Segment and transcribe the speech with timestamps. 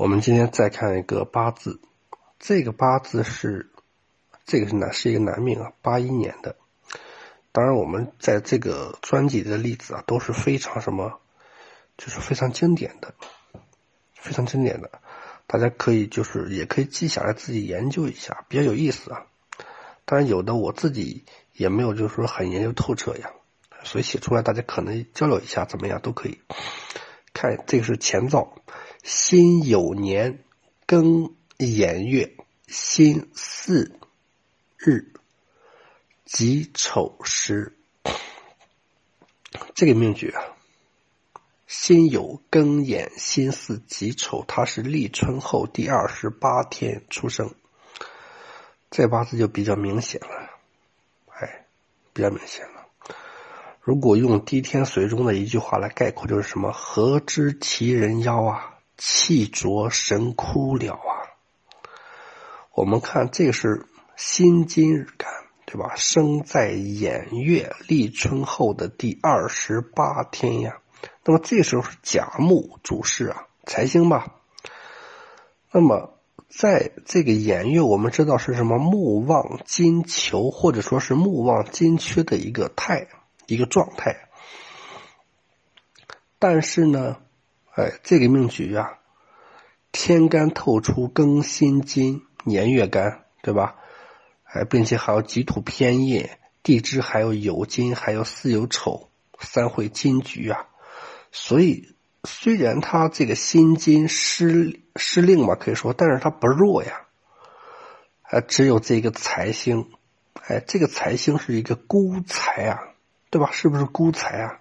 [0.00, 1.78] 我们今天再看一个八字，
[2.38, 3.70] 这个八字是
[4.46, 6.56] 这个是男是一个男命啊，八一年的。
[7.52, 11.20] 当然，我们在这个专辑的例子啊都是非常什么，
[11.98, 13.12] 就是非常经典的，
[14.14, 14.90] 非常经典的。
[15.46, 19.26] 大家可以就是也可以记下来自己研究一下，比较有意思啊。
[20.06, 23.32] 当然，有的我自己也没有就是说很研究透彻呀，
[23.84, 26.40] 所以写出来大家可能交流一下怎么样都可以。
[27.34, 28.54] 看这个是前兆。
[29.02, 30.44] 辛酉年
[30.86, 33.92] 庚寅月辛巳
[34.76, 35.12] 日
[36.24, 37.76] 己丑时，
[39.74, 40.42] 这个命局啊，
[41.66, 47.54] 辛酉庚寅辛巳己丑，他是立春后第二十八天出生，
[48.90, 50.50] 这八字就比较明显了，
[51.26, 51.64] 哎，
[52.12, 52.86] 比较明显了。
[53.80, 56.70] 如果用滴天髓中的一句话来概括，就是什么？
[56.70, 58.76] 何知其人妖啊？
[59.02, 61.32] 气浊神枯了啊！
[62.74, 65.32] 我们看这个是辛金日干，
[65.64, 65.94] 对吧？
[65.96, 70.80] 生在寅月立春后的第二十八天呀。
[71.24, 74.34] 那么这时候是甲木主事啊，财星吧。
[75.72, 76.18] 那么
[76.50, 83.08] 在这个寅月，我们知道是什么木旺金囚，或者说是木旺金缺的一个态，
[83.46, 84.28] 一个状态。
[86.38, 87.16] 但是呢？
[87.80, 88.98] 哎，这个命局啊，
[89.90, 93.76] 天干透出庚辛金，年月干，对吧？
[94.44, 96.28] 哎，并且还有己土偏印，
[96.62, 99.08] 地支还有酉金，还有巳酉丑，
[99.38, 100.66] 三会金局啊。
[101.32, 107.06] 所以虽然他这个辛金失失令嘛，可以说，但是他不弱呀。
[108.24, 109.88] 哎，只有这个财星，
[110.46, 112.78] 哎，这个财星是一个孤财啊，
[113.30, 113.50] 对吧？
[113.52, 114.60] 是不是孤财啊？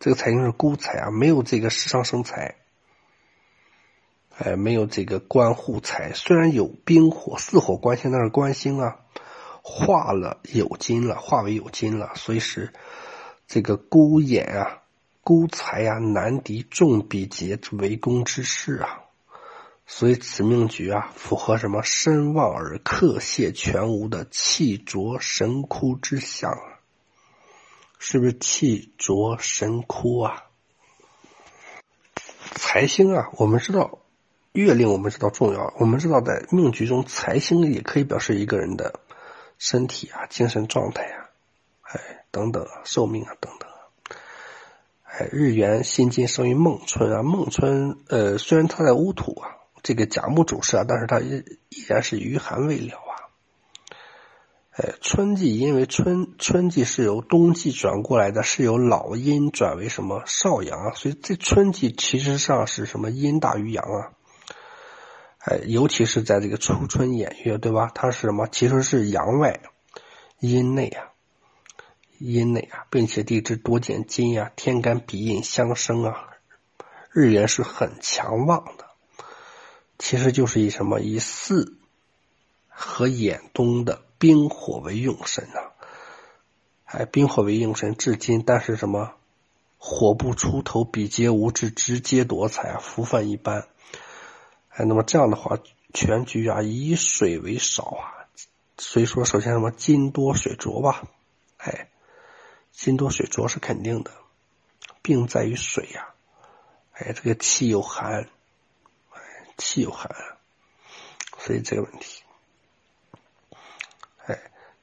[0.00, 2.54] 这个财星是孤财啊，没有这个食伤生财，
[4.38, 6.14] 哎，没有这个官户财。
[6.14, 8.96] 虽然有冰火四火关系，那是官星啊，
[9.62, 12.72] 化了有金了，化为有金了，所以是
[13.46, 14.78] 这个孤眼啊，
[15.20, 19.00] 孤财啊，难敌众比劫围攻之势啊。
[19.86, 26.58] 所以此命局啊，符合什么身旺而克泄全无的气浊神枯之象。
[28.02, 30.44] 是不是气浊神枯啊？
[32.54, 33.98] 财星啊，我们知道
[34.52, 35.74] 月令，我们知道重要。
[35.78, 39.00] 我们知道在命局中，财星也可以表示一个人的
[39.58, 41.28] 身体啊、精神状态啊，
[41.82, 43.68] 哎等等啊，寿命啊等等。
[45.04, 53.09] 哎，日元辛金生于孟春啊，孟春呃，虽然他在乌土啊，这个甲木主事啊，但是他依依然是余寒未了。
[54.72, 60.92] 哎，春季因为春春季是由冬季转过来的，是由老阴转为什么少阳啊？
[60.94, 64.12] 所以这春季其实上是什么阴大于阳啊？
[65.38, 67.90] 哎，尤其是在这个初春偃月，对吧？
[67.94, 68.46] 它是什么？
[68.46, 69.60] 其实是阳外
[70.38, 71.08] 阴内啊，
[72.18, 76.28] 阴内啊，并且地支多见金呀，天干比印相生啊，
[77.10, 78.84] 日元是很强旺的，
[79.98, 81.76] 其实就是以什么以四
[82.82, 84.02] 和兖东的。
[84.20, 85.70] 冰火为用神呐，
[86.84, 89.14] 哎，冰火为用神，至今但是什么
[89.78, 93.66] 火不出头，比劫无志，直接夺财，福分一般。
[94.68, 95.56] 哎，那么这样的话，
[95.94, 98.28] 全局啊以水为少啊，
[98.76, 101.08] 所以说首先什么金多水浊吧，
[101.56, 101.88] 哎，
[102.72, 104.10] 金多水浊是肯定的，
[105.00, 106.08] 病在于水呀，
[106.92, 108.28] 哎，这个气又寒，
[109.12, 109.20] 哎，
[109.56, 110.14] 气又寒，
[111.38, 112.19] 所以这个问题。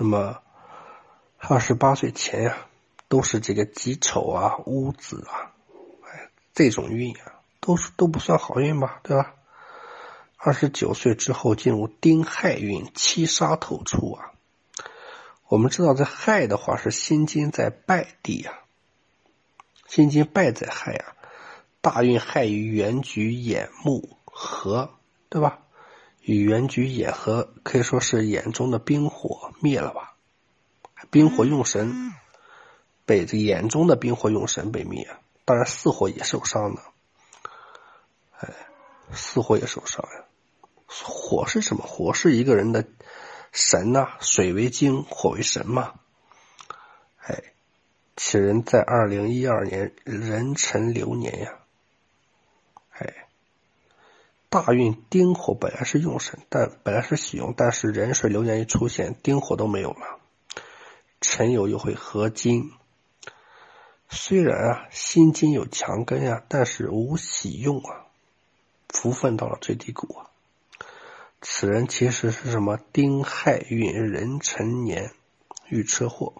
[0.00, 0.40] 那么，
[1.38, 2.56] 二十八岁前呀，
[3.08, 5.50] 都是这个己丑啊、戊子啊，
[6.04, 9.34] 哎，这种运啊，都是都不算好运吧，对吧？
[10.36, 14.30] 二十九岁之后进入丁亥运，七杀透出啊。
[15.48, 18.54] 我们知道，在亥的话是辛金在败地啊，
[19.88, 21.16] 辛金败在亥啊，
[21.80, 24.94] 大运亥与原局眼目合，
[25.28, 25.58] 对吧？
[26.20, 30.14] 与原局眼合，可以说是眼中的冰火灭了吧？
[31.10, 32.12] 冰火用神
[33.06, 35.08] 被这眼中的冰火用神被灭，
[35.44, 36.82] 当然四火也受伤了。
[38.38, 38.54] 哎，
[39.12, 40.24] 四火也受伤呀。
[40.86, 41.84] 火是什么？
[41.86, 42.84] 火是一个人的
[43.52, 45.94] 神呐，水为精，火为神嘛。
[47.18, 47.44] 哎，
[48.16, 51.52] 此人在二零一二年壬辰流年呀。
[51.52, 51.57] 哎。
[54.50, 60.18] 大运丁火本来是用神，但本来是喜用，但是壬水流年一出现，丁火都没有了。
[61.20, 62.72] 辰酉又会合金，
[64.08, 68.06] 虽然啊辛金有强根呀，但是无喜用啊。
[68.88, 70.30] 福分到了最低谷啊。
[71.42, 72.78] 此人其实是什么？
[72.92, 75.12] 丁亥运壬辰年
[75.68, 76.32] 遇车祸，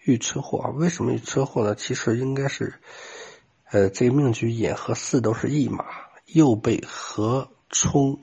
[0.00, 0.70] 遇车祸啊？
[0.70, 1.76] 为什么遇车祸呢？
[1.76, 2.80] 其实应该是，
[3.70, 5.84] 呃，这个命局寅和巳都是驿马，
[6.26, 8.20] 又被合冲，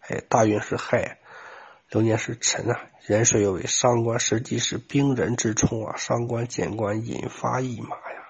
[0.00, 1.18] 哎，大运是亥，
[1.90, 8.27] 流年是辰啊，壬水又为伤官，实际是兵人之冲啊，伤官见官引发驿马呀。